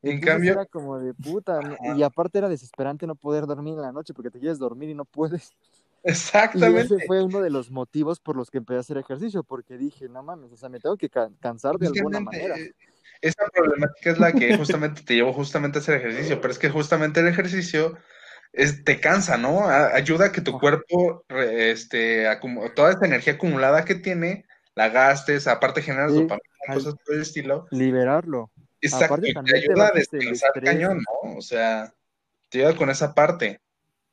[0.05, 0.53] En cambio.
[0.53, 1.61] Era como de puta.
[1.97, 4.95] Y aparte era desesperante no poder dormir en la noche porque te quieres dormir y
[4.95, 5.53] no puedes.
[6.05, 6.97] Y Exactamente.
[6.97, 10.09] ese fue uno de los motivos por los que empecé a hacer ejercicio, porque dije,
[10.09, 12.57] no mames, o sea, me tengo que ca- cansar de alguna manera.
[12.57, 12.73] eh,
[13.23, 16.69] esa problemática es la que justamente te llevó justamente a hacer ejercicio, pero es que
[16.69, 17.97] justamente el ejercicio
[18.53, 19.61] es, te cansa, ¿no?
[19.67, 22.27] A- ayuda a que tu cuerpo, este,
[22.77, 24.45] toda esta energía acumulada que tiene,
[24.75, 26.45] la gastes, aparte generas Sí, dopamina,
[26.75, 27.67] cosas por el estilo.
[27.71, 28.51] Liberarlo.
[28.87, 30.65] Exacto, Aparte te ayuda a descansar estrés.
[30.65, 31.37] cañón, ¿no?
[31.37, 31.93] O sea,
[32.51, 33.61] te ayuda con esa parte.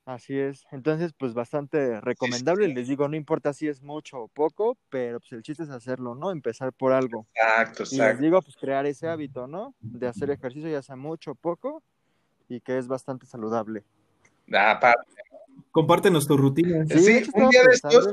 [0.05, 0.65] Así es.
[0.71, 2.67] Entonces, pues bastante recomendable.
[2.67, 6.15] Les digo, no importa si es mucho o poco, pero pues el chiste es hacerlo,
[6.15, 6.31] ¿no?
[6.31, 7.27] Empezar por algo.
[7.33, 8.21] Exacto, Y les exacto.
[8.23, 9.75] digo, pues crear ese hábito, ¿no?
[9.79, 11.83] De hacer ejercicio, ya sea mucho o poco,
[12.49, 13.83] y que es bastante saludable.
[14.51, 15.07] Aparte.
[15.71, 16.85] Compártenos tu rutina.
[16.87, 18.07] Sí, de hecho, un día de estos-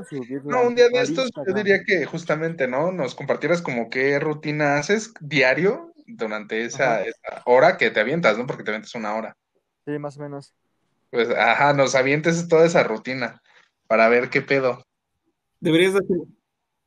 [0.45, 2.93] No, un día de estos yo diría que justamente, ¿no?
[2.93, 7.05] Nos compartieras como qué rutina haces diario durante esa,
[7.45, 8.47] hora que te avientas, ¿no?
[8.47, 9.37] Porque te avientas una hora.
[9.85, 10.55] Sí, más o menos.
[11.11, 13.41] Pues, ajá, nos avientes toda esa rutina
[13.87, 14.83] para ver qué pedo.
[15.61, 16.17] Deberías de hacer,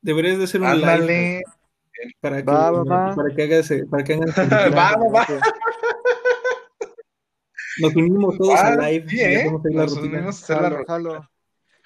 [0.00, 1.42] deberías de hacer un live Ándale.
[2.20, 3.14] para que, Va, va, va.
[3.14, 4.28] para que hagas, para que hagan
[4.76, 5.26] Va, va, va.
[7.78, 9.50] Nos unimos todos Ah, a live sí, ¿eh?
[9.64, 11.30] Nos unimos a hacer la Jalo, rutina.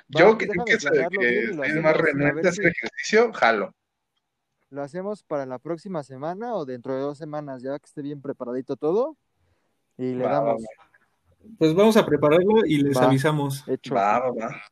[0.09, 3.73] Yo que, que, que estoy hacemos, más renuente a hacer si- ejercicio, jalo.
[4.71, 8.21] ¿Lo hacemos para la próxima semana o dentro de dos semanas, ya que esté bien
[8.21, 9.17] preparadito todo?
[9.97, 10.63] Y le Va, va, damos
[11.59, 13.05] Pues vamos a prepararlo y les Va.
[13.05, 13.65] avisamos.
[13.69, 13.95] hecho.
[13.95, 14.63] Va, va, va.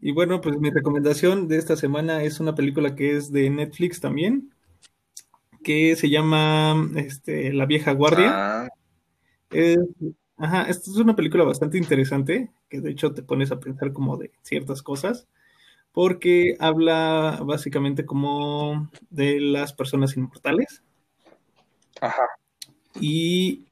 [0.00, 4.00] Y bueno, pues mi recomendación de esta semana es una película que es de Netflix
[4.00, 4.54] también,
[5.62, 8.30] que se llama este, La vieja guardia.
[8.32, 8.68] Ah,
[9.50, 9.78] Es-
[10.38, 14.16] ajá, esta es una película bastante interesante, que de hecho te pones a pensar como
[14.16, 15.26] de ciertas cosas,
[15.92, 20.82] porque habla básicamente como de las personas inmortales
[22.00, 22.22] ajá.
[23.00, 23.66] y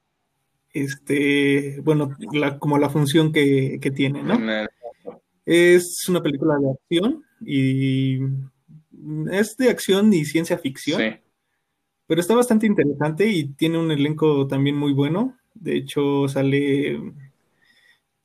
[0.73, 4.35] este, bueno, la, como la función que, que tiene, ¿no?
[4.35, 4.67] El-
[5.45, 8.19] Es una película de acción y
[9.31, 11.17] es de acción y ciencia ficción, sí.
[12.05, 15.37] pero está bastante interesante y tiene un elenco también muy bueno.
[15.55, 16.99] De hecho, sale.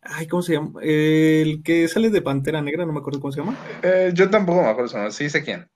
[0.05, 0.81] Ay, ¿cómo se llama?
[0.83, 3.57] El que sale de Pantera Negra, no me acuerdo cómo se llama.
[3.83, 5.67] Eh, yo tampoco me acuerdo su nombre, sí sé quién.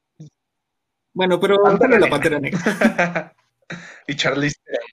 [1.14, 2.38] Bueno, pero Pantera sale la Negra.
[2.38, 3.36] Pantera Negra.
[4.06, 4.88] y Charlize Theron,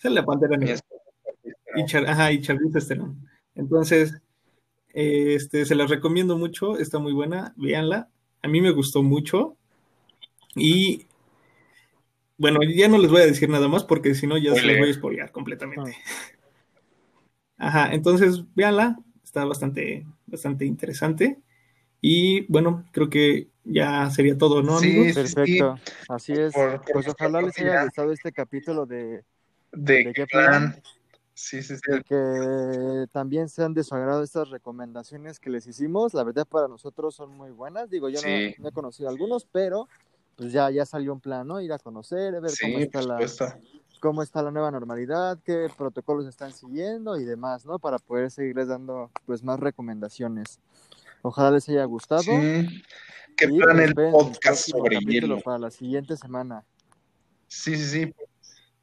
[0.00, 0.76] Sale la Pantera Negra.
[1.76, 3.28] Y, Char- ajá, y Charlize Theron.
[3.54, 4.14] Entonces,
[4.94, 8.08] eh, este, se las recomiendo mucho, está muy buena, véanla.
[8.42, 9.56] A mí me gustó mucho.
[10.54, 11.06] Y
[12.38, 14.78] bueno, ya no les voy a decir nada más porque si no ya se los
[14.78, 15.96] voy a spoilear completamente.
[17.58, 21.38] Ajá, entonces véanla, está bastante, bastante interesante.
[22.00, 25.14] Y bueno, creo que ya sería todo, ¿no, Sí, amigos?
[25.14, 25.74] Perfecto,
[26.08, 26.54] así es.
[26.54, 27.84] Por- por Pues ojalá les haya ya.
[27.84, 29.24] gustado este capítulo de,
[29.72, 30.70] ¿De ¿De qué plan?
[30.72, 30.82] plan?
[31.34, 31.80] Sí, sí, sí.
[31.92, 36.12] de que también sean de su agrado estas recomendaciones que les hicimos.
[36.14, 37.90] La verdad para nosotros son muy buenas.
[37.90, 38.54] Digo, yo no- Sí.
[38.58, 39.88] no, he conocido algunos, pero
[40.36, 41.60] pues ya, ya salió un plan, ¿no?
[41.60, 43.16] Ir a conocer, ver cómo Sí, está por la.
[43.98, 47.78] Cómo está la nueva normalidad, qué protocolos están siguiendo y demás, ¿no?
[47.78, 50.60] Para poder seguirles dando pues más recomendaciones.
[51.22, 52.22] Ojalá les haya gustado.
[52.22, 52.82] Sí.
[53.36, 55.40] ¿Qué y, plan pues, el podcast sobre hielo?
[55.40, 56.64] Para la siguiente semana.
[57.46, 58.14] Sí, sí, sí.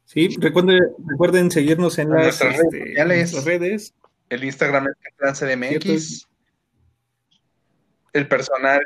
[0.04, 3.94] Sí, recuerden, recuerden seguirnos en En las, nuestras redes este, en nuestras redes.
[4.28, 5.84] El Instagram es qué plan CDMX.
[5.84, 6.36] Cierto.
[8.12, 8.80] El personal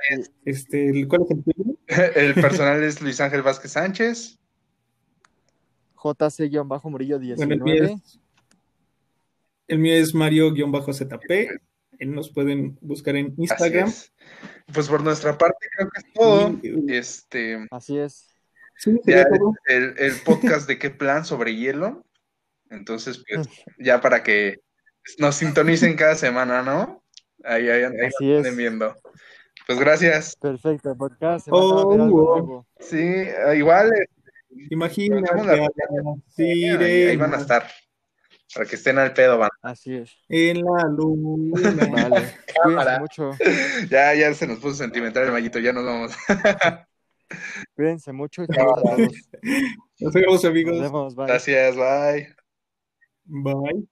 [0.44, 1.76] Este, el- ¿cuál es el tuyo?
[2.16, 4.39] El personal es Luis Ángel Vázquez Sánchez.
[6.02, 7.54] JC-Murillo Bueno, 19.
[7.54, 8.20] el mío es,
[9.68, 11.60] el mío es Mario-ZP.
[12.06, 13.88] Nos pueden buscar en Instagram.
[13.88, 14.12] es.
[14.72, 16.58] Pues por nuestra parte creo que es todo.
[16.88, 18.26] Este, Así es.
[18.76, 19.26] sí, ya
[19.66, 22.04] el, el podcast de qué plan sobre hielo.
[22.70, 23.46] Entonces, pues,
[23.78, 24.60] ya para que
[25.18, 27.02] nos sintonicen cada semana, ¿no?
[27.44, 28.56] Ahí, ahí, ahí Así es.
[28.56, 28.94] viendo.
[29.66, 30.36] Pues gracias.
[30.36, 31.44] Perfecto, podcast.
[31.44, 32.66] Se Oh, nuevo.
[32.78, 33.24] Sí,
[33.56, 34.06] igual, eh,
[34.70, 35.70] Imagínate las
[36.38, 37.66] ahí, ahí van a estar.
[38.52, 39.50] Para que estén al pedo, van.
[39.62, 40.10] Así es.
[40.28, 41.86] en la luna.
[41.86, 42.34] Vale.
[42.62, 42.98] Cámara.
[42.98, 43.30] mucho.
[43.90, 46.12] Ya, ya se nos puso sentimental el mallito, ya nos vamos.
[47.76, 48.48] Cuídense mucho y.
[50.00, 50.80] Nos vemos, Nos amigos.
[50.80, 51.14] vemos.
[51.14, 51.26] Bye.
[51.26, 52.34] Gracias, bye.
[53.24, 53.88] Bye.